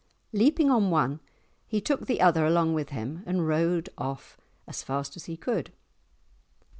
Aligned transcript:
Leaping 0.33 0.71
on 0.71 0.89
one, 0.89 1.19
he 1.67 1.79
took 1.79 2.07
the 2.07 2.21
other 2.21 2.43
along 2.43 2.73
with 2.73 2.89
him, 2.89 3.21
and 3.27 3.47
rode 3.47 3.87
off 3.99 4.35
as 4.67 4.81
fast 4.81 5.15
as 5.15 5.25
he 5.25 5.37
could. 5.37 5.71